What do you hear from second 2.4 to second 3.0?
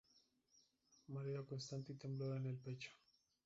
el pecho